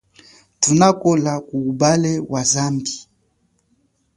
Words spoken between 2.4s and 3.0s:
zambi.